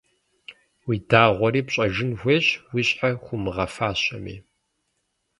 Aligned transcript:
Уи 0.87 0.97
дагъуэри 1.09 1.61
пщӀэжын 1.67 2.11
хуейщ, 2.19 2.47
уи 2.73 2.81
щхьэ 2.87 3.09
хуумыгъэфащэми. 3.23 4.35